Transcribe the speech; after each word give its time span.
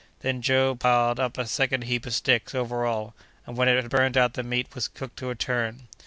Then 0.21 0.41
Joe 0.41 0.73
piled 0.73 1.19
up 1.19 1.37
a 1.37 1.45
second 1.45 1.83
heap 1.83 2.07
of 2.07 2.15
sticks 2.15 2.55
over 2.55 2.87
all, 2.87 3.13
and 3.45 3.55
when 3.55 3.67
it 3.67 3.75
had 3.79 3.91
burned 3.91 4.17
out 4.17 4.33
the 4.33 4.41
meat 4.41 4.73
was 4.73 4.87
cooked 4.87 5.17
to 5.19 5.29
a 5.29 5.35
turn. 5.35 5.87